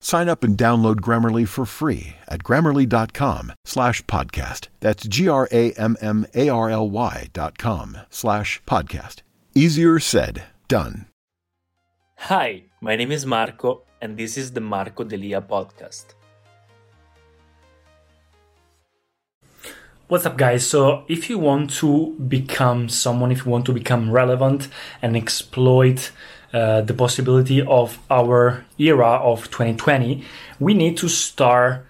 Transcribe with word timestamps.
Sign 0.00 0.28
up 0.28 0.44
and 0.44 0.56
download 0.56 1.00
Grammarly 1.00 1.46
for 1.46 1.66
free 1.66 2.14
at 2.28 2.44
grammarly.com 2.44 3.52
slash 3.64 4.02
podcast. 4.04 4.68
That's 4.80 5.06
G-R-A-M-M-A-R-L-Y 5.08 7.28
dot 7.32 7.58
com 7.58 7.98
slash 8.08 8.62
podcast. 8.66 9.22
Easier 9.54 9.98
said, 9.98 10.44
done. 10.68 11.06
Hi, 12.16 12.64
my 12.80 12.96
name 12.96 13.12
is 13.12 13.26
Marco, 13.26 13.82
and 14.00 14.16
this 14.16 14.36
is 14.36 14.52
the 14.52 14.60
Marco 14.60 15.04
Delia 15.04 15.40
podcast. 15.40 16.14
What's 20.06 20.24
up, 20.24 20.38
guys? 20.38 20.66
So, 20.66 21.04
if 21.08 21.28
you 21.28 21.38
want 21.38 21.70
to 21.74 22.14
become 22.28 22.88
someone, 22.88 23.30
if 23.30 23.44
you 23.44 23.50
want 23.50 23.66
to 23.66 23.72
become 23.72 24.10
relevant 24.10 24.68
and 25.02 25.16
exploit 25.16 26.12
uh, 26.52 26.80
the 26.82 26.94
possibility 26.94 27.62
of 27.62 27.98
our 28.10 28.64
era 28.78 29.08
of 29.08 29.50
2020, 29.50 30.24
we 30.58 30.74
need 30.74 30.96
to 30.96 31.08
start 31.08 31.84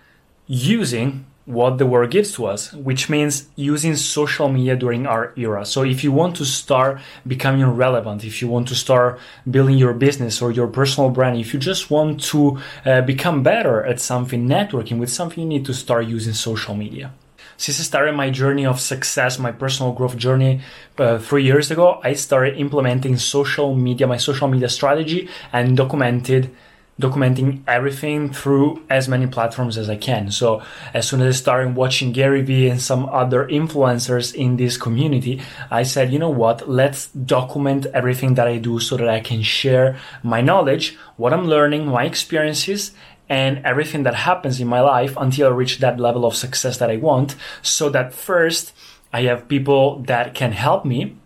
using 0.47 1.25
what 1.45 1.79
the 1.79 1.87
world 1.87 2.11
gives 2.11 2.33
to 2.33 2.45
us, 2.45 2.75
which 2.75 3.09
means 3.09 3.49
using 3.57 3.97
social 3.97 4.51
media 4.51 4.77
during 4.77 5.07
our 5.07 5.33
era. 5.37 5.65
So 5.65 5.83
if 5.83 6.05
you 6.05 6.13
want 6.13 6.37
to 6.37 6.45
start 6.45 7.01
becoming 7.27 7.65
relevant, 7.65 8.23
if 8.23 8.43
you 8.43 8.49
want 8.49 8.69
to 8.69 8.75
start 8.75 9.19
building 9.51 9.79
your 9.79 9.95
business 9.95 10.43
or 10.43 10.53
your 10.53 10.67
personal 10.67 11.09
brand, 11.09 11.39
if 11.39 11.55
you 11.55 11.59
just 11.59 11.91
want 11.91 12.23
to 12.25 12.59
uh, 12.85 13.01
become 13.01 13.43
better 13.43 13.83
at 13.87 13.99
something, 13.99 14.47
networking 14.47 14.99
with 14.99 15.09
something, 15.09 15.43
you 15.43 15.49
need 15.49 15.65
to 15.65 15.73
start 15.73 16.07
using 16.07 16.35
social 16.35 16.75
media 16.75 17.15
since 17.57 17.81
I 17.81 17.83
started 17.83 18.15
my 18.15 18.31
journey 18.31 18.67
of 18.67 18.81
success, 18.81 19.39
my 19.39 19.53
personal 19.53 19.93
growth 19.93 20.17
journey 20.17 20.61
uh, 20.99 21.19
three 21.19 21.45
years 21.45 21.71
ago, 21.71 22.01
I 22.03 22.13
started 22.15 22.59
implementing 22.59 23.17
social 23.17 23.75
media, 23.75 24.07
my 24.07 24.17
social 24.17 24.49
media 24.49 24.69
strategy, 24.69 25.29
and 25.53 25.77
documented 25.77 26.55
documenting 27.01 27.63
everything 27.69 28.33
through 28.33 28.83
as 28.91 29.09
many 29.09 29.27
platforms 29.27 29.79
as 29.79 29.89
I 29.89 29.97
can. 29.97 30.31
So 30.31 30.63
as 30.93 31.07
soon 31.09 31.21
as 31.21 31.37
I 31.37 31.39
started 31.39 31.77
watching 31.77 32.13
Gary 32.13 32.43
Vee 32.43 32.69
and 32.69 32.81
some 32.83 33.09
other 33.11 33.47
influencers 33.47 34.35
in 34.35 34.57
this 34.57 34.77
community, 34.77 35.41
I 35.71 35.85
said, 35.85 36.13
you 36.13 36.19
know 36.19 36.31
what, 36.31 36.69
let's 36.69 37.07
document 37.07 37.87
everything 37.95 38.35
that 38.35 38.49
I 38.49 38.59
do 38.59 38.81
so 38.81 38.97
that 38.97 39.09
I 39.09 39.21
can 39.21 39.43
share 39.43 39.97
my 40.23 40.41
knowledge, 40.41 40.99
what 41.17 41.33
I'm 41.33 41.47
learning, 41.47 41.87
my 41.87 42.05
experiences, 42.05 42.93
and 43.29 43.65
everything 43.65 44.05
that 44.05 44.15
happens 44.15 44.61
in 44.61 44.69
my 44.69 44.81
life 44.81 45.15
until 45.17 45.49
I 45.49 45.51
reach 45.51 45.79
that 45.79 46.01
level 46.01 46.25
of 46.25 46.35
success 46.35 46.79
that 46.79 46.91
I 46.91 46.97
want. 46.97 47.37
So 47.63 47.91
that 47.91 48.15
first, 48.15 48.73
I 49.13 49.23
have 49.23 49.49
people 49.49 50.01
that 50.03 50.35
can 50.35 50.53
help 50.53 50.85
me. 50.85 51.17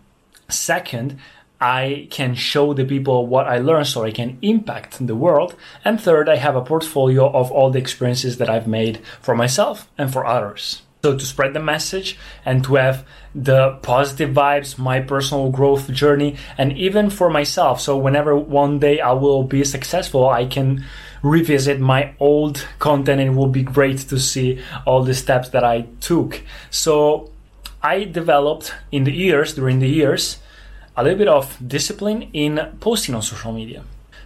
Second, 0.49 1.19
I 1.59 2.07
can 2.11 2.35
show 2.35 2.73
the 2.73 2.83
people 2.83 3.25
what 3.25 3.47
I 3.47 3.57
learned 3.59 3.87
so 3.87 4.03
I 4.03 4.11
can 4.11 4.37
impact 4.41 5.05
the 5.05 5.15
world. 5.15 5.55
And 5.85 5.99
third, 5.99 6.27
I 6.27 6.35
have 6.35 6.57
a 6.57 6.61
portfolio 6.61 7.31
of 7.31 7.51
all 7.51 7.71
the 7.71 7.79
experiences 7.79 8.37
that 8.37 8.49
I've 8.49 8.67
made 8.67 8.99
for 9.21 9.33
myself 9.33 9.89
and 9.97 10.11
for 10.11 10.25
others. 10.25 10.81
So 11.03 11.17
to 11.17 11.25
spread 11.25 11.53
the 11.53 11.59
message 11.59 12.17
and 12.45 12.63
to 12.63 12.75
have 12.75 13.05
the 13.35 13.77
positive 13.81 14.29
vibes, 14.31 14.77
my 14.77 15.01
personal 15.01 15.51
growth 15.51 15.91
journey, 15.91 16.37
and 16.57 16.77
even 16.77 17.09
for 17.09 17.29
myself. 17.29 17.81
So 17.81 17.97
whenever 17.97 18.35
one 18.37 18.79
day 18.79 19.01
I 19.01 19.11
will 19.11 19.43
be 19.43 19.63
successful, 19.65 20.29
I 20.29 20.45
can 20.45 20.85
revisit 21.23 21.79
my 21.79 22.13
old 22.19 22.67
content 22.79 23.21
and 23.21 23.31
it 23.31 23.33
will 23.33 23.47
be 23.47 23.63
great 23.63 23.97
to 23.97 24.19
see 24.19 24.61
all 24.85 25.03
the 25.03 25.13
steps 25.13 25.49
that 25.49 25.63
I 25.63 25.87
took. 26.01 26.41
So 26.69 27.31
I 27.81 28.03
developed 28.03 28.73
in 28.91 29.05
the 29.05 29.11
years, 29.11 29.55
during 29.55 29.79
the 29.79 29.87
years, 29.87 30.37
a 30.95 31.03
little 31.03 31.17
bit 31.17 31.27
of 31.27 31.57
discipline 31.65 32.29
in 32.33 32.77
posting 32.79 33.15
on 33.15 33.21
social 33.21 33.51
media. 33.51 33.83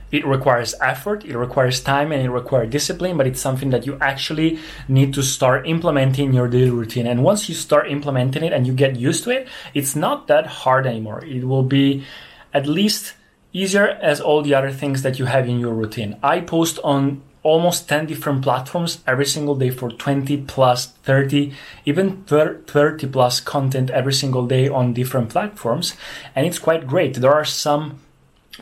It 0.09 0.25
requires 0.25 0.73
effort, 0.81 1.25
it 1.25 1.37
requires 1.37 1.81
time, 1.81 2.13
and 2.13 2.21
it 2.21 2.29
requires 2.29 2.69
discipline, 2.69 3.17
but 3.17 3.27
it's 3.27 3.41
something 3.41 3.71
that 3.71 3.85
you 3.85 3.97
actually 3.99 4.59
need 4.87 5.13
to 5.15 5.21
start 5.21 5.67
implementing 5.67 6.29
in 6.29 6.33
your 6.33 6.47
daily 6.47 6.69
routine. 6.69 7.07
And 7.07 7.23
once 7.23 7.49
you 7.49 7.55
start 7.55 7.91
implementing 7.91 8.43
it 8.43 8.53
and 8.53 8.65
you 8.65 8.73
get 8.73 8.95
used 8.95 9.25
to 9.25 9.31
it, 9.31 9.47
it's 9.73 9.95
not 9.95 10.27
that 10.27 10.47
hard 10.47 10.87
anymore. 10.87 11.25
It 11.25 11.43
will 11.43 11.63
be 11.63 12.05
at 12.53 12.67
least 12.67 13.15
easier 13.53 13.87
as 13.87 14.21
all 14.21 14.41
the 14.41 14.53
other 14.53 14.71
things 14.71 15.01
that 15.01 15.19
you 15.19 15.25
have 15.25 15.47
in 15.47 15.59
your 15.59 15.73
routine. 15.73 16.17
I 16.21 16.41
post 16.41 16.79
on 16.83 17.21
almost 17.43 17.87
10 17.87 18.07
different 18.07 18.41
platforms 18.41 18.99
every 19.07 19.25
single 19.25 19.55
day 19.55 19.69
for 19.69 19.89
20 19.89 20.35
plus 20.47 20.87
30 20.87 21.53
even 21.85 22.23
30 22.23 23.07
plus 23.07 23.39
content 23.39 23.89
every 23.91 24.11
single 24.11 24.45
day 24.45 24.67
on 24.67 24.91
different 24.91 25.29
platforms 25.29 25.95
and 26.35 26.45
it's 26.45 26.59
quite 26.59 26.85
great 26.85 27.13
there 27.13 27.33
are 27.33 27.45
some 27.45 27.99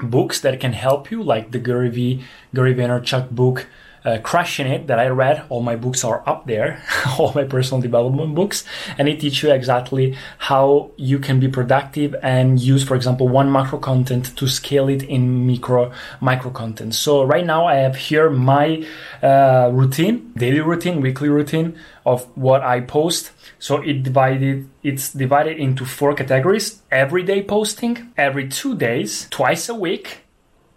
books 0.02 0.40
that 0.42 0.60
can 0.60 0.74
help 0.74 1.12
you, 1.12 1.22
like 1.24 1.52
the 1.52 1.60
Gary 1.60 1.90
V. 1.90 2.24
Gary 2.54 2.74
Vaynerchuk 2.74 3.32
book, 3.32 3.68
uh, 4.06 4.20
It, 4.60 4.88
that 4.88 5.00
I 5.00 5.08
read. 5.08 5.44
All 5.50 5.62
my 5.62 5.76
books 5.76 6.04
are 6.04 6.24
up 6.28 6.46
there, 6.46 6.84
all 7.20 7.34
my 7.34 7.44
personal 7.44 7.82
development 7.82 8.36
books, 8.36 8.64
and 8.98 9.08
they 9.08 9.16
teach 9.16 9.44
you 9.44 9.52
exactly 9.52 10.16
how 10.38 10.92
you 10.96 11.20
can 11.20 11.40
be 11.40 11.48
productive 11.48 12.16
and 12.22 12.60
use, 12.60 12.84
for 12.84 12.96
example, 12.96 13.28
one 13.28 13.52
macro 13.52 13.80
content 13.80 14.36
to 14.38 14.48
scale 14.48 14.88
it 14.90 15.04
in 15.04 15.48
micro 15.48 15.92
micro 16.22 16.52
content. 16.52 16.96
So 16.96 17.24
right 17.24 17.46
now 17.46 17.66
I 17.66 17.76
have 17.76 17.96
here 17.96 18.30
my 18.30 18.86
uh, 19.22 19.70
routine, 19.74 20.32
daily 20.38 20.62
routine, 20.62 21.02
weekly 21.02 21.30
routine 21.30 21.78
of 22.06 22.26
what 22.38 22.62
I 22.62 22.82
post 22.82 23.32
so 23.60 23.82
it 23.82 24.04
divided 24.04 24.70
it's 24.84 25.12
divided 25.12 25.58
into 25.58 25.86
four 25.86 26.14
categories: 26.14 26.84
everyday 26.92 27.42
posting, 27.44 28.14
every 28.18 28.48
two 28.48 28.76
days, 28.76 29.28
twice 29.30 29.70
a 29.70 29.76
week, 29.76 30.20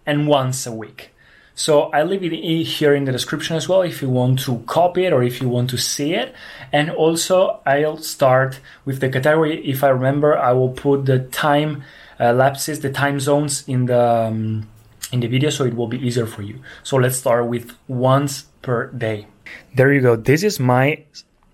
and 0.05 0.27
once 0.27 0.65
a 0.65 0.71
week. 0.71 1.11
So 1.59 1.91
I 1.91 2.03
leave 2.03 2.23
it 2.23 2.31
here 2.63 2.95
in 2.95 3.03
the 3.03 3.11
description 3.11 3.57
as 3.57 3.67
well 3.67 3.81
if 3.81 4.01
you 4.01 4.09
want 4.09 4.39
to 4.47 4.59
copy 4.59 5.03
it 5.03 5.11
or 5.11 5.21
if 5.21 5.41
you 5.41 5.49
want 5.49 5.69
to 5.71 5.77
see 5.77 6.13
it. 6.13 6.33
And 6.71 6.89
also 6.89 7.59
I'll 7.65 7.97
start 7.97 8.61
with 8.85 9.01
the 9.01 9.09
category. 9.09 9.59
If 9.67 9.83
I 9.83 9.89
remember, 9.89 10.37
I 10.37 10.53
will 10.53 10.69
put 10.71 11.05
the 11.05 11.19
time 11.19 11.83
uh, 12.17 12.31
lapses, 12.31 12.79
the 12.79 12.89
time 12.89 13.19
zones 13.19 13.67
in 13.67 13.87
the 13.87 14.01
um, 14.01 14.69
in 15.11 15.19
the 15.19 15.27
video, 15.27 15.49
so 15.49 15.65
it 15.65 15.75
will 15.75 15.87
be 15.87 15.99
easier 15.99 16.25
for 16.25 16.43
you. 16.43 16.61
So 16.83 16.95
let's 16.95 17.17
start 17.17 17.47
with 17.47 17.75
once 17.89 18.43
per 18.61 18.87
day. 18.91 19.27
There 19.75 19.91
you 19.91 19.99
go. 19.99 20.15
This 20.15 20.43
is 20.43 20.61
my 20.61 21.03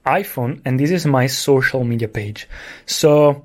iPhone 0.05 0.61
and 0.65 0.79
this 0.79 0.91
is 0.91 1.07
my 1.07 1.25
social 1.25 1.83
media 1.83 2.07
page. 2.07 2.47
So, 2.85 3.43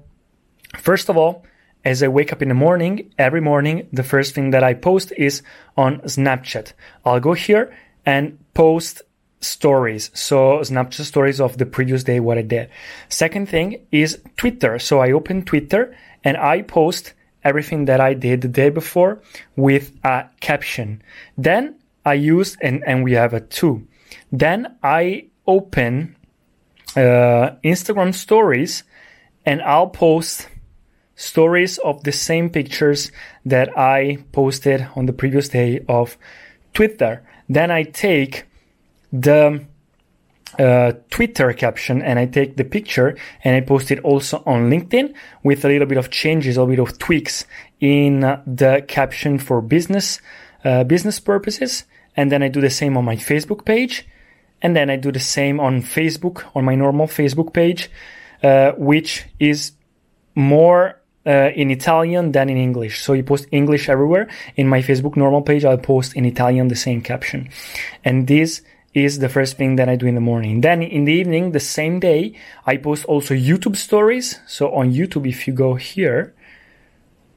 first 0.76 1.08
of 1.08 1.16
all, 1.16 1.46
as 1.84 2.02
I 2.02 2.08
wake 2.08 2.32
up 2.32 2.42
in 2.42 2.48
the 2.48 2.54
morning, 2.54 3.12
every 3.18 3.40
morning, 3.40 3.88
the 3.92 4.02
first 4.02 4.34
thing 4.34 4.50
that 4.50 4.62
I 4.62 4.74
post 4.74 5.12
is 5.16 5.42
on 5.76 6.00
Snapchat. 6.00 6.72
I'll 7.04 7.20
go 7.20 7.32
here 7.32 7.74
and 8.04 8.38
post 8.54 9.02
stories. 9.40 10.10
So 10.12 10.58
Snapchat 10.58 11.04
stories 11.04 11.40
of 11.40 11.56
the 11.56 11.66
previous 11.66 12.04
day, 12.04 12.20
what 12.20 12.38
I 12.38 12.42
did. 12.42 12.70
Second 13.08 13.48
thing 13.48 13.86
is 13.90 14.20
Twitter. 14.36 14.78
So 14.78 15.00
I 15.00 15.12
open 15.12 15.44
Twitter 15.44 15.96
and 16.22 16.36
I 16.36 16.62
post 16.62 17.14
everything 17.42 17.86
that 17.86 18.00
I 18.00 18.12
did 18.14 18.42
the 18.42 18.48
day 18.48 18.68
before 18.68 19.22
with 19.56 19.92
a 20.04 20.26
caption. 20.40 21.02
Then 21.38 21.76
I 22.04 22.14
use, 22.14 22.56
and, 22.60 22.82
and 22.86 23.02
we 23.02 23.12
have 23.12 23.32
a 23.32 23.40
two. 23.40 23.86
Then 24.30 24.76
I 24.82 25.26
open 25.46 26.16
uh, 26.96 27.56
Instagram 27.64 28.14
stories 28.14 28.82
and 29.46 29.62
I'll 29.62 29.88
post 29.88 30.48
stories 31.20 31.78
of 31.78 32.02
the 32.04 32.12
same 32.12 32.48
pictures 32.48 33.12
that 33.44 33.76
I 33.76 34.24
posted 34.32 34.86
on 34.96 35.06
the 35.06 35.12
previous 35.12 35.48
day 35.48 35.84
of 35.88 36.16
Twitter. 36.72 37.22
Then 37.48 37.70
I 37.70 37.82
take 37.82 38.46
the 39.12 39.64
uh, 40.58 40.92
Twitter 41.10 41.52
caption 41.52 42.00
and 42.02 42.18
I 42.18 42.26
take 42.26 42.56
the 42.56 42.64
picture 42.64 43.16
and 43.44 43.54
I 43.54 43.60
post 43.60 43.90
it 43.90 44.00
also 44.00 44.42
on 44.46 44.70
LinkedIn 44.70 45.14
with 45.42 45.64
a 45.64 45.68
little 45.68 45.86
bit 45.86 45.98
of 45.98 46.10
changes, 46.10 46.56
a 46.56 46.62
little 46.62 46.74
bit 46.74 46.90
of 46.90 46.98
tweaks 46.98 47.44
in 47.80 48.20
the 48.46 48.84
caption 48.88 49.38
for 49.38 49.60
business 49.60 50.20
uh, 50.64 50.84
business 50.84 51.18
purposes, 51.18 51.84
and 52.16 52.30
then 52.30 52.42
I 52.42 52.48
do 52.48 52.60
the 52.60 52.68
same 52.68 52.96
on 52.98 53.04
my 53.04 53.16
Facebook 53.16 53.64
page, 53.64 54.06
and 54.60 54.76
then 54.76 54.90
I 54.90 54.96
do 54.96 55.10
the 55.10 55.20
same 55.20 55.58
on 55.58 55.80
Facebook 55.80 56.44
on 56.54 56.66
my 56.66 56.74
normal 56.74 57.06
Facebook 57.06 57.54
page, 57.54 57.90
uh, 58.42 58.72
which 58.72 59.24
is 59.38 59.72
more 60.34 60.99
uh, 61.26 61.50
in 61.54 61.70
Italian 61.70 62.32
than 62.32 62.48
in 62.48 62.56
English. 62.56 63.02
So 63.02 63.12
you 63.12 63.22
post 63.22 63.46
English 63.50 63.88
everywhere. 63.88 64.28
In 64.56 64.68
my 64.68 64.82
Facebook 64.82 65.16
normal 65.16 65.42
page, 65.42 65.64
I'll 65.64 65.78
post 65.78 66.14
in 66.14 66.24
Italian 66.24 66.68
the 66.68 66.76
same 66.76 67.00
caption, 67.02 67.48
and 68.04 68.26
this 68.26 68.62
is 68.92 69.20
the 69.20 69.28
first 69.28 69.56
thing 69.56 69.76
that 69.76 69.88
I 69.88 69.96
do 69.96 70.06
in 70.06 70.16
the 70.16 70.20
morning. 70.20 70.62
Then 70.62 70.82
in 70.82 71.04
the 71.04 71.12
evening, 71.12 71.52
the 71.52 71.60
same 71.60 72.00
day, 72.00 72.34
I 72.66 72.76
post 72.76 73.04
also 73.04 73.34
YouTube 73.34 73.76
stories. 73.76 74.40
So 74.48 74.74
on 74.74 74.92
YouTube, 74.92 75.28
if 75.28 75.46
you 75.46 75.54
go 75.54 75.74
here, 75.74 76.34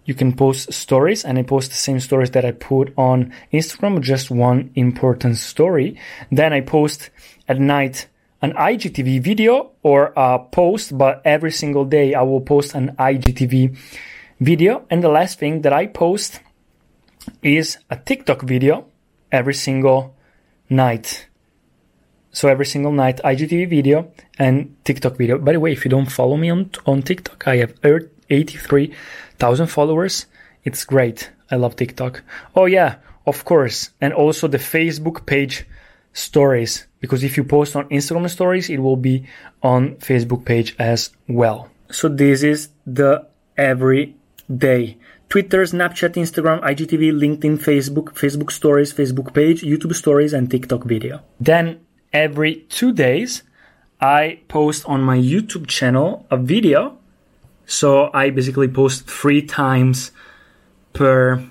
you 0.06 0.14
can 0.14 0.34
post 0.34 0.74
stories 0.74 1.24
and 1.24 1.38
I 1.38 1.44
post 1.44 1.70
the 1.70 1.78
same 1.78 2.00
stories 2.00 2.32
that 2.32 2.44
I 2.44 2.52
put 2.52 2.94
on 2.98 3.32
Instagram, 3.52 4.02
just 4.02 4.32
one 4.32 4.72
important 4.76 5.38
story. 5.38 5.98
Then 6.32 6.54
I 6.54 6.62
post 6.62 7.10
at 7.48 7.60
night 7.60 8.08
an 8.44 8.52
IGTV 8.54 9.22
video 9.22 9.72
or 9.84 10.12
a 10.18 10.38
post, 10.38 10.96
but 10.98 11.22
every 11.24 11.52
single 11.52 11.86
day 11.86 12.14
I 12.14 12.24
will 12.24 12.42
post 12.42 12.76
an 12.76 12.94
IGTV 13.00 13.78
video. 14.42 14.86
And 14.90 15.02
the 15.02 15.08
last 15.08 15.40
thing 15.40 15.62
that 15.62 15.72
I 15.72 15.88
post 15.88 16.42
is 17.42 17.78
a 17.90 17.96
TikTok 17.96 18.42
video 18.42 18.86
every 19.32 19.54
single 19.54 20.14
night. 20.70 21.28
So 22.34 22.50
every 22.50 22.66
single 22.66 22.92
night, 22.92 23.22
IGTV 23.24 23.70
video 23.70 24.12
and 24.38 24.76
TikTok 24.84 25.16
video. 25.16 25.38
By 25.38 25.54
the 25.54 25.62
way, 25.62 25.72
if 25.72 25.86
you 25.86 25.90
don't 25.90 26.12
follow 26.12 26.36
me 26.36 26.50
on, 26.50 26.70
on 26.86 27.02
TikTok, 27.02 27.48
I 27.48 27.58
have 27.58 27.76
83,000 28.30 29.68
followers. 29.68 30.26
It's 30.66 30.84
great. 30.84 31.32
I 31.50 31.56
love 31.56 31.78
TikTok. 31.78 32.24
Oh 32.56 32.66
yeah, 32.66 32.96
of 33.26 33.46
course. 33.46 33.92
And 34.02 34.14
also 34.14 34.50
the 34.50 34.58
Facebook 34.58 35.26
page 35.26 35.66
stories. 36.14 36.88
Because 37.00 37.24
if 37.24 37.36
you 37.36 37.44
post 37.44 37.76
on 37.76 37.90
Instagram 37.90 38.30
stories, 38.30 38.70
it 38.70 38.80
will 38.80 38.96
be 38.96 39.26
on 39.62 39.96
Facebook 39.96 40.46
page 40.46 40.76
as 40.80 41.10
well. 41.28 41.70
So 41.92 42.08
this 42.08 42.44
is 42.44 42.70
the 42.86 43.28
every 43.58 44.16
day. 44.48 44.98
Twitter, 45.30 45.64
Snapchat, 45.64 46.14
Instagram, 46.14 46.62
IGTV, 46.62 47.12
LinkedIn, 47.12 47.58
Facebook, 47.58 48.14
Facebook 48.14 48.52
stories, 48.52 48.94
Facebook 48.94 49.34
page, 49.34 49.64
YouTube 49.64 49.96
stories, 49.96 50.32
and 50.32 50.50
TikTok 50.50 50.84
video. 50.84 51.22
Then 51.40 51.80
every 52.14 52.68
two 52.70 52.94
days, 52.94 53.44
I 54.00 54.40
post 54.48 54.86
on 54.86 55.02
my 55.02 55.18
YouTube 55.18 55.68
channel 55.68 56.26
a 56.30 56.38
video. 56.38 56.98
So 57.66 58.12
I 58.14 58.30
basically 58.30 58.68
post 58.68 59.10
three 59.10 59.42
times 59.42 60.12
per 60.94 61.44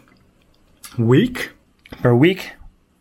week. 0.97 1.51
Per 1.91 2.15
week, 2.15 2.53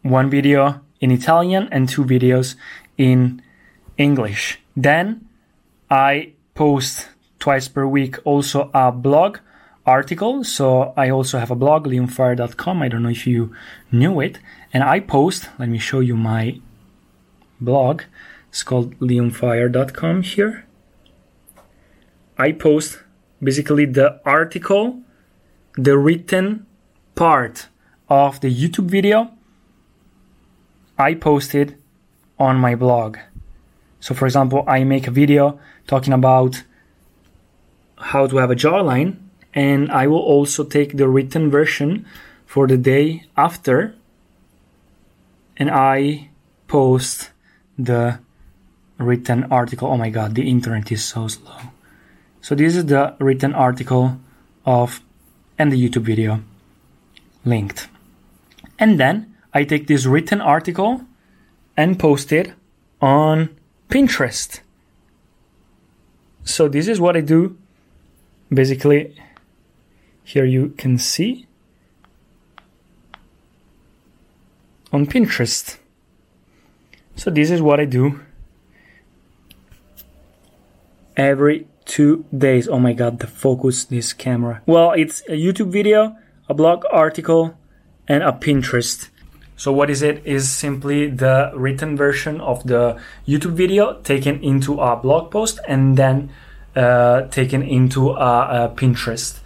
one 0.01 0.29
video 0.29 0.81
in 1.01 1.11
Italian 1.11 1.67
and 1.71 1.89
two 1.89 2.05
videos 2.05 2.55
in 2.97 3.41
English. 3.97 4.59
Then 4.77 5.27
I 5.89 6.33
post 6.53 7.09
twice 7.39 7.67
per 7.67 7.85
week 7.85 8.19
also 8.23 8.69
a 8.73 8.91
blog 8.91 9.39
article. 9.85 10.43
So 10.43 10.93
I 10.95 11.09
also 11.09 11.39
have 11.39 11.51
a 11.51 11.55
blog, 11.55 11.87
leonfire.com. 11.87 12.81
I 12.81 12.87
don't 12.87 13.03
know 13.03 13.09
if 13.09 13.27
you 13.27 13.53
knew 13.91 14.21
it. 14.21 14.39
And 14.73 14.83
I 14.83 14.99
post, 14.99 15.49
let 15.59 15.67
me 15.67 15.79
show 15.79 15.99
you 15.99 16.15
my 16.15 16.61
blog. 17.59 18.03
It's 18.49 18.63
called 18.63 18.97
leonfire.com 18.99 20.23
here. 20.23 20.65
I 22.37 22.51
post 22.51 22.99
basically 23.41 23.85
the 23.85 24.21
article, 24.25 25.01
the 25.75 25.97
written 25.97 26.65
part 27.15 27.67
of 28.09 28.39
the 28.41 28.53
YouTube 28.53 28.89
video. 28.89 29.31
I 31.01 31.15
post 31.15 31.55
it 31.55 31.75
on 32.37 32.57
my 32.57 32.75
blog. 32.75 33.17
So, 33.99 34.13
for 34.13 34.25
example, 34.25 34.63
I 34.67 34.83
make 34.83 35.07
a 35.07 35.11
video 35.11 35.59
talking 35.87 36.13
about 36.13 36.63
how 37.97 38.27
to 38.27 38.37
have 38.37 38.51
a 38.51 38.55
jawline, 38.55 39.17
and 39.53 39.91
I 39.91 40.07
will 40.07 40.25
also 40.35 40.63
take 40.63 40.97
the 40.97 41.07
written 41.07 41.51
version 41.51 42.05
for 42.45 42.67
the 42.67 42.77
day 42.77 43.25
after 43.37 43.95
and 45.57 45.69
I 45.69 46.29
post 46.67 47.31
the 47.77 48.19
written 48.97 49.45
article. 49.51 49.87
Oh 49.87 49.97
my 49.97 50.09
god, 50.09 50.35
the 50.35 50.49
internet 50.49 50.91
is 50.91 51.03
so 51.03 51.27
slow. 51.27 51.57
So 52.41 52.55
this 52.55 52.75
is 52.75 52.85
the 52.87 53.15
written 53.19 53.53
article 53.53 54.19
of 54.65 55.01
and 55.57 55.71
the 55.71 55.77
YouTube 55.77 56.03
video 56.03 56.41
linked. 57.45 57.87
And 58.79 58.99
then 58.99 59.30
I 59.53 59.63
take 59.63 59.87
this 59.87 60.05
written 60.05 60.41
article 60.41 61.01
and 61.75 61.99
post 61.99 62.31
it 62.31 62.53
on 63.01 63.49
Pinterest. 63.89 64.61
So 66.43 66.67
this 66.67 66.87
is 66.87 66.99
what 66.99 67.17
I 67.17 67.21
do. 67.21 67.57
Basically, 68.53 69.15
here 70.23 70.45
you 70.45 70.69
can 70.77 70.97
see 70.97 71.47
on 74.91 75.05
Pinterest. 75.05 75.77
So 77.15 77.29
this 77.29 77.51
is 77.51 77.61
what 77.61 77.79
I 77.79 77.85
do 77.85 78.21
every 81.15 81.67
two 81.85 82.25
days. 82.35 82.67
Oh 82.67 82.79
my 82.79 82.93
god, 82.93 83.19
the 83.19 83.27
focus 83.27 83.85
this 83.85 84.13
camera. 84.13 84.61
Well, 84.65 84.91
it's 84.93 85.21
a 85.27 85.33
YouTube 85.33 85.71
video, 85.71 86.15
a 86.49 86.53
blog 86.53 86.83
article, 86.91 87.57
and 88.07 88.23
a 88.23 88.31
Pinterest. 88.31 89.09
So 89.61 89.71
what 89.71 89.91
is 89.91 90.01
it? 90.01 90.25
Is 90.25 90.49
simply 90.49 91.05
the 91.05 91.51
written 91.53 91.95
version 91.95 92.41
of 92.41 92.65
the 92.65 92.99
YouTube 93.27 93.53
video 93.53 94.01
taken 94.01 94.43
into 94.43 94.81
a 94.81 94.95
blog 94.95 95.29
post 95.29 95.59
and 95.67 95.95
then 95.95 96.31
uh, 96.75 97.27
taken 97.27 97.61
into 97.61 98.09
a, 98.09 98.65
a 98.65 98.73
Pinterest. 98.75 99.37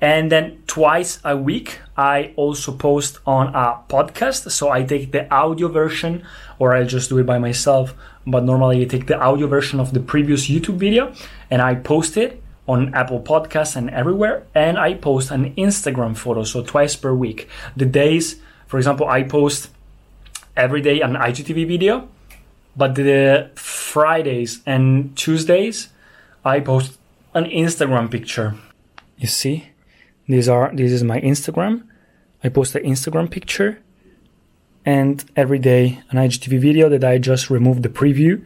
And 0.00 0.32
then 0.32 0.64
twice 0.66 1.20
a 1.22 1.36
week, 1.36 1.78
I 1.96 2.32
also 2.34 2.72
post 2.72 3.20
on 3.24 3.54
a 3.54 3.78
podcast. 3.88 4.50
So 4.50 4.70
I 4.70 4.82
take 4.82 5.12
the 5.12 5.32
audio 5.32 5.68
version, 5.68 6.26
or 6.58 6.74
I'll 6.74 6.84
just 6.84 7.08
do 7.08 7.18
it 7.18 7.26
by 7.26 7.38
myself. 7.38 7.94
But 8.26 8.42
normally 8.42 8.82
I 8.82 8.86
take 8.86 9.06
the 9.06 9.20
audio 9.20 9.46
version 9.46 9.78
of 9.78 9.94
the 9.94 10.00
previous 10.00 10.48
YouTube 10.48 10.78
video 10.78 11.14
and 11.48 11.62
I 11.62 11.76
post 11.76 12.16
it 12.16 12.42
on 12.66 12.92
Apple 12.92 13.20
Podcasts 13.20 13.76
and 13.76 13.88
everywhere. 13.90 14.42
And 14.52 14.78
I 14.78 14.94
post 14.94 15.30
an 15.30 15.54
Instagram 15.54 16.16
photo, 16.16 16.42
so 16.42 16.64
twice 16.64 16.96
per 16.96 17.14
week. 17.14 17.48
The 17.76 17.86
days, 17.86 18.40
for 18.70 18.78
example, 18.78 19.08
I 19.08 19.24
post 19.24 19.68
every 20.56 20.80
day 20.80 21.00
an 21.00 21.14
IGTV 21.14 21.66
video, 21.66 22.08
but 22.76 22.94
the 22.94 23.50
Fridays 23.56 24.60
and 24.64 25.16
Tuesdays, 25.16 25.88
I 26.44 26.60
post 26.60 26.96
an 27.34 27.46
Instagram 27.46 28.08
picture. 28.08 28.54
You 29.18 29.26
see? 29.26 29.70
These 30.28 30.48
are 30.48 30.70
this 30.72 30.92
is 30.92 31.02
my 31.02 31.20
Instagram. 31.20 31.82
I 32.44 32.48
post 32.48 32.76
an 32.76 32.84
Instagram 32.84 33.28
picture 33.28 33.80
and 34.86 35.24
every 35.34 35.58
day 35.58 36.00
an 36.10 36.18
IGTV 36.18 36.60
video 36.60 36.88
that 36.90 37.02
I 37.02 37.18
just 37.18 37.50
remove 37.50 37.82
the 37.82 37.88
preview 37.88 38.40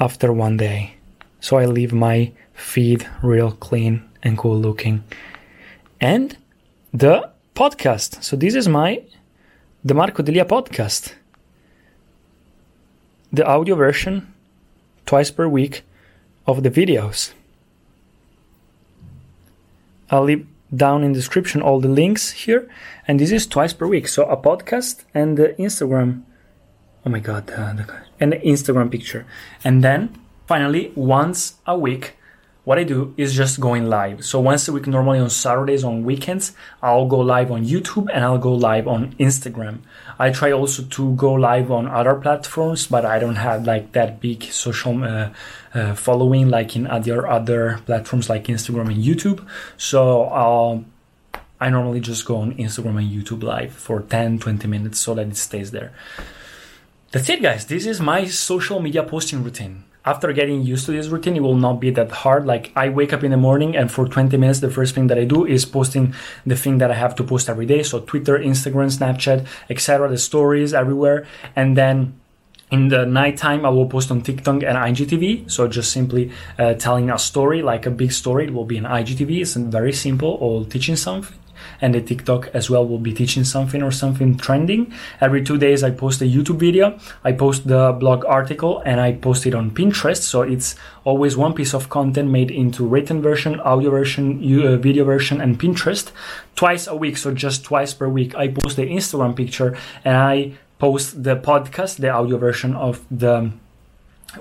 after 0.00 0.32
one 0.32 0.56
day. 0.56 0.96
So 1.38 1.56
I 1.56 1.66
leave 1.66 1.92
my 1.92 2.32
feed 2.52 3.08
real 3.22 3.52
clean 3.52 4.02
and 4.24 4.36
cool 4.36 4.58
looking. 4.58 5.04
And 6.00 6.36
the 6.92 7.30
podcast. 7.54 8.24
So 8.24 8.34
this 8.34 8.56
is 8.56 8.66
my 8.66 9.02
the 9.86 9.94
Marco 9.94 10.20
Delia 10.20 10.44
podcast. 10.44 11.14
The 13.32 13.46
audio 13.46 13.76
version 13.76 14.34
twice 15.06 15.30
per 15.30 15.46
week 15.46 15.84
of 16.44 16.64
the 16.64 16.70
videos. 16.70 17.32
I'll 20.10 20.24
leave 20.24 20.44
down 20.74 21.04
in 21.04 21.12
description 21.12 21.62
all 21.62 21.78
the 21.78 21.88
links 21.88 22.32
here 22.32 22.68
and 23.06 23.20
this 23.20 23.30
is 23.30 23.46
twice 23.46 23.72
per 23.72 23.86
week 23.86 24.08
so 24.08 24.24
a 24.24 24.36
podcast 24.36 25.04
and 25.14 25.36
the 25.36 25.54
instagram 25.60 26.22
oh 27.04 27.10
my 27.10 27.20
god 27.20 27.48
uh, 27.52 27.72
and 28.18 28.32
the 28.32 28.38
instagram 28.38 28.90
picture 28.90 29.24
and 29.62 29.84
then 29.84 30.12
finally 30.48 30.90
once 30.96 31.54
a 31.66 31.78
week 31.78 32.16
what 32.66 32.78
i 32.78 32.84
do 32.84 33.14
is 33.16 33.32
just 33.32 33.60
going 33.60 33.86
live 33.86 34.24
so 34.24 34.40
once 34.40 34.66
a 34.68 34.72
week 34.72 34.86
normally 34.86 35.18
on 35.18 35.30
saturdays 35.30 35.84
on 35.84 36.04
weekends 36.04 36.52
i'll 36.82 37.06
go 37.06 37.18
live 37.18 37.50
on 37.50 37.64
youtube 37.64 38.06
and 38.12 38.24
i'll 38.24 38.44
go 38.50 38.52
live 38.52 38.86
on 38.86 39.12
instagram 39.14 39.78
i 40.18 40.30
try 40.30 40.50
also 40.50 40.82
to 40.82 41.14
go 41.14 41.32
live 41.32 41.70
on 41.70 41.86
other 41.86 42.16
platforms 42.16 42.86
but 42.86 43.04
i 43.04 43.18
don't 43.18 43.36
have 43.36 43.64
like 43.66 43.92
that 43.92 44.20
big 44.20 44.42
social 44.42 45.02
uh, 45.04 45.30
uh, 45.76 45.94
following 45.94 46.48
like 46.48 46.74
in 46.74 46.86
other 46.86 47.26
other 47.26 47.78
platforms 47.84 48.28
like 48.30 48.44
Instagram 48.44 48.88
and 48.92 49.04
YouTube. 49.04 49.46
So 49.76 50.24
uh, 50.24 50.80
I 51.60 51.70
normally 51.70 52.00
just 52.00 52.24
go 52.24 52.36
on 52.36 52.54
Instagram 52.54 52.98
and 52.98 53.10
YouTube 53.10 53.42
live 53.42 53.72
for 53.74 54.00
10 54.00 54.38
20 54.38 54.66
minutes 54.68 54.98
so 54.98 55.14
that 55.14 55.26
it 55.26 55.36
stays 55.36 55.70
there. 55.70 55.92
That's 57.12 57.28
it, 57.28 57.42
guys. 57.42 57.66
This 57.66 57.86
is 57.86 58.00
my 58.00 58.26
social 58.26 58.80
media 58.80 59.02
posting 59.02 59.44
routine. 59.44 59.84
After 60.06 60.32
getting 60.32 60.62
used 60.62 60.86
to 60.86 60.92
this 60.92 61.08
routine, 61.08 61.36
it 61.36 61.42
will 61.42 61.56
not 61.56 61.80
be 61.80 61.90
that 61.90 62.10
hard. 62.10 62.46
Like 62.46 62.72
I 62.76 62.88
wake 62.88 63.12
up 63.12 63.24
in 63.24 63.32
the 63.32 63.36
morning 63.36 63.76
and 63.76 63.90
for 63.90 64.06
20 64.06 64.36
minutes, 64.36 64.60
the 64.60 64.70
first 64.70 64.94
thing 64.94 65.08
that 65.08 65.18
I 65.18 65.24
do 65.24 65.44
is 65.44 65.64
posting 65.64 66.14
the 66.46 66.56
thing 66.56 66.78
that 66.78 66.90
I 66.90 66.94
have 66.94 67.16
to 67.16 67.24
post 67.24 67.48
every 67.48 67.66
day. 67.66 67.82
So 67.82 68.00
Twitter, 68.00 68.38
Instagram, 68.38 68.96
Snapchat, 68.96 69.46
etc., 69.68 70.08
the 70.08 70.18
stories 70.18 70.72
everywhere. 70.72 71.26
And 71.56 71.76
then 71.76 72.20
in 72.70 72.88
the 72.88 73.04
nighttime, 73.04 73.66
I 73.66 73.70
will 73.70 73.86
post 73.88 74.10
on 74.10 74.22
TikTok 74.22 74.62
and 74.62 74.78
IGTV. 74.78 75.50
So 75.50 75.66
just 75.66 75.92
simply 75.92 76.30
uh, 76.58 76.74
telling 76.74 77.10
a 77.10 77.18
story, 77.18 77.62
like 77.62 77.86
a 77.86 77.90
big 77.90 78.12
story. 78.12 78.46
It 78.46 78.54
will 78.54 78.64
be 78.64 78.78
an 78.78 78.84
IGTV. 78.84 79.40
It's 79.40 79.54
very 79.54 79.92
simple, 79.92 80.38
or 80.40 80.64
teaching 80.64 80.96
something 80.96 81.36
and 81.80 81.94
the 81.94 82.00
TikTok 82.00 82.48
as 82.54 82.68
well 82.70 82.86
will 82.86 82.98
be 82.98 83.12
teaching 83.12 83.44
something 83.44 83.82
or 83.82 83.90
something 83.90 84.36
trending. 84.36 84.92
Every 85.20 85.42
two 85.42 85.58
days, 85.58 85.82
I 85.82 85.90
post 85.90 86.20
a 86.22 86.24
YouTube 86.24 86.58
video, 86.58 86.98
I 87.24 87.32
post 87.32 87.66
the 87.66 87.92
blog 87.98 88.24
article, 88.24 88.82
and 88.84 89.00
I 89.00 89.12
post 89.12 89.46
it 89.46 89.54
on 89.54 89.70
Pinterest. 89.70 90.22
So 90.22 90.42
it's 90.42 90.74
always 91.04 91.36
one 91.36 91.54
piece 91.54 91.74
of 91.74 91.88
content 91.88 92.30
made 92.30 92.50
into 92.50 92.86
written 92.86 93.22
version, 93.22 93.60
audio 93.60 93.90
version, 93.90 94.38
uh, 94.42 94.76
video 94.76 95.04
version, 95.04 95.40
and 95.40 95.58
Pinterest 95.58 96.10
twice 96.54 96.86
a 96.86 96.96
week. 96.96 97.16
So 97.16 97.32
just 97.32 97.64
twice 97.64 97.94
per 97.94 98.08
week, 98.08 98.34
I 98.34 98.48
post 98.48 98.76
the 98.76 98.86
Instagram 98.86 99.36
picture 99.36 99.76
and 100.04 100.16
I 100.16 100.52
post 100.78 101.22
the 101.22 101.36
podcast, 101.36 101.98
the 101.98 102.10
audio 102.10 102.38
version 102.38 102.74
of 102.74 103.04
the 103.10 103.52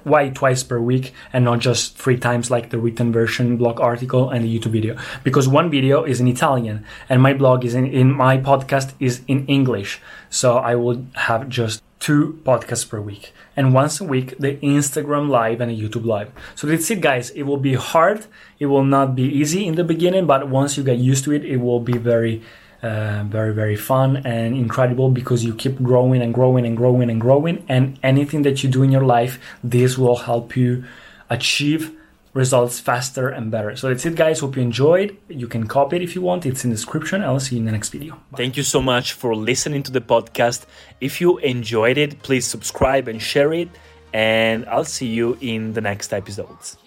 why 0.03 0.29
twice 0.29 0.63
per 0.63 0.79
week 0.79 1.13
and 1.33 1.45
not 1.45 1.59
just 1.59 1.97
three 1.97 2.17
times 2.17 2.51
like 2.51 2.69
the 2.69 2.77
written 2.77 3.11
version 3.11 3.57
blog 3.57 3.79
article 3.79 4.29
and 4.29 4.43
the 4.43 4.59
youtube 4.59 4.71
video. 4.71 4.97
Because 5.23 5.47
one 5.47 5.69
video 5.69 6.03
is 6.03 6.19
in 6.19 6.27
italian 6.27 6.85
and 7.09 7.21
my 7.21 7.33
blog 7.33 7.65
is 7.65 7.75
in, 7.75 7.85
in 7.85 8.11
my 8.11 8.37
podcast 8.37 8.93
is 8.99 9.21
in 9.27 9.45
english. 9.47 10.01
So 10.29 10.57
i 10.57 10.75
will 10.75 11.05
have 11.13 11.49
just 11.49 11.81
two 11.99 12.39
podcasts 12.43 12.87
per 12.87 12.99
week. 13.01 13.33
And 13.55 13.73
once 13.73 14.01
a 14.01 14.03
week 14.03 14.37
the 14.37 14.57
instagram 14.57 15.29
live 15.29 15.61
and 15.61 15.71
the 15.71 15.79
youtube 15.81 16.05
live. 16.05 16.31
So 16.55 16.67
that's 16.67 16.89
it 16.91 17.01
guys. 17.01 17.29
It 17.31 17.43
will 17.43 17.57
be 17.57 17.75
hard. 17.75 18.25
It 18.59 18.67
will 18.67 18.83
not 18.83 19.15
be 19.15 19.23
easy 19.23 19.65
in 19.65 19.75
the 19.75 19.83
beginning 19.83 20.25
but 20.25 20.49
once 20.49 20.77
you 20.77 20.83
get 20.83 20.97
used 20.97 21.23
to 21.25 21.33
it 21.33 21.45
it 21.45 21.57
will 21.57 21.79
be 21.79 21.97
very 21.97 22.41
uh, 22.81 23.23
very 23.27 23.53
very 23.53 23.75
fun 23.75 24.17
and 24.17 24.55
incredible 24.55 25.09
because 25.09 25.43
you 25.43 25.53
keep 25.55 25.81
growing 25.81 26.21
and 26.21 26.33
growing 26.33 26.65
and 26.65 26.77
growing 26.77 27.09
and 27.09 27.19
growing. 27.19 27.63
And 27.67 27.97
anything 28.03 28.43
that 28.43 28.63
you 28.63 28.69
do 28.69 28.83
in 28.83 28.91
your 28.91 29.05
life 29.05 29.39
this 29.63 29.97
will 29.97 30.17
help 30.17 30.55
you 30.55 30.83
achieve 31.29 31.91
results 32.35 32.81
faster 32.81 33.29
and 33.29 33.49
better. 33.49 33.75
So 33.75 33.87
that's 33.87 34.05
it 34.05 34.15
guys. 34.15 34.41
Hope 34.41 34.57
you 34.57 34.61
enjoyed. 34.61 35.17
You 35.29 35.47
can 35.47 35.67
copy 35.67 35.95
it 35.95 36.01
if 36.03 36.15
you 36.15 36.21
want. 36.21 36.45
It's 36.45 36.63
in 36.63 36.69
the 36.69 36.75
description 36.75 37.23
i'll 37.23 37.39
see 37.39 37.55
you 37.55 37.61
in 37.61 37.65
the 37.65 37.71
next 37.71 37.89
video. 37.89 38.13
Bye. 38.15 38.37
thank 38.37 38.57
you 38.57 38.63
so 38.63 38.81
much 38.81 39.13
for 39.13 39.35
listening 39.35 39.81
to 39.83 39.91
the 39.91 40.01
podcast. 40.01 40.65
If 41.01 41.21
you 41.21 41.37
enjoyed 41.39 41.97
it 41.97 42.21
please 42.21 42.45
subscribe 42.45 43.07
and 43.07 43.21
share 43.21 43.53
it 43.53 43.69
and 44.13 44.65
i'll 44.67 44.91
see 44.97 45.07
you 45.07 45.37
in 45.41 45.73
the 45.73 45.81
next 45.81 46.13
episodes. 46.13 46.77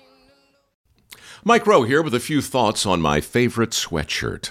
Mike 1.45 1.67
Rowe 1.67 1.85
here 1.85 2.03
with 2.03 2.15
a 2.15 2.21
few 2.21 2.43
thoughts 2.43 2.85
on 2.85 3.01
my 3.01 3.21
favorite 3.21 3.71
sweatshirt 3.71 4.51